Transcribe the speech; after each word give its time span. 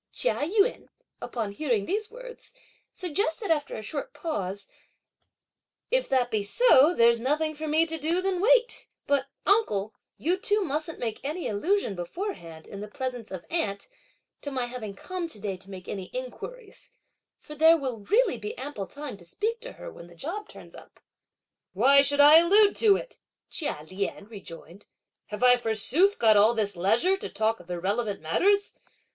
Chia 0.11 0.33
Yün, 0.47 0.89
upon 1.21 1.51
hearing 1.51 1.85
these 1.85 2.09
words, 2.09 2.53
suggested 2.91 3.51
after 3.51 3.75
a 3.75 3.83
short 3.83 4.15
pause; 4.15 4.67
"If 5.91 6.09
that 6.09 6.31
be 6.31 6.41
so, 6.41 6.95
there's 6.95 7.19
nothing 7.19 7.53
for 7.53 7.67
me 7.67 7.85
to 7.85 7.99
do 7.99 8.19
than 8.19 8.37
to 8.37 8.41
wait; 8.41 8.87
but, 9.05 9.27
uncle, 9.45 9.93
you 10.17 10.37
too 10.37 10.61
mustn't 10.63 10.97
make 10.97 11.19
any 11.23 11.47
allusion 11.47 11.93
beforehand 11.93 12.65
in 12.65 12.79
the 12.79 12.87
presence 12.87 13.29
of 13.29 13.45
aunt 13.51 13.87
to 14.41 14.49
my 14.49 14.65
having 14.65 14.95
come 14.95 15.27
to 15.27 15.39
day 15.39 15.55
to 15.55 15.69
make 15.69 15.87
any 15.87 16.05
inquiries; 16.13 16.89
for 17.37 17.53
there 17.53 17.77
will 17.77 17.99
really 17.99 18.39
be 18.39 18.57
ample 18.57 18.87
time 18.87 19.17
to 19.17 19.23
speak 19.23 19.59
to 19.61 19.73
her 19.73 19.91
when 19.91 20.07
the 20.07 20.15
job 20.15 20.49
turns 20.49 20.73
up!" 20.73 20.99
"Why 21.73 22.01
should 22.01 22.19
I 22.19 22.39
allude 22.39 22.75
to 22.77 22.95
it?" 22.95 23.19
Chia 23.51 23.83
Lien 23.87 24.25
rejoined. 24.25 24.87
"Have 25.27 25.43
I 25.43 25.57
forsooth 25.57 26.17
got 26.17 26.37
all 26.37 26.55
this 26.55 26.75
leisure 26.75 27.17
to 27.17 27.29
talk 27.29 27.59
of 27.59 27.69
irrelevant 27.69 28.19
matters! 28.19 28.73